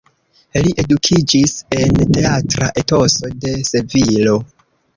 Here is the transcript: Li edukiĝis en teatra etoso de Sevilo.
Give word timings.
Li 0.67 0.71
edukiĝis 0.83 1.53
en 1.81 2.01
teatra 2.17 2.71
etoso 2.85 3.33
de 3.45 3.55
Sevilo. 3.71 4.39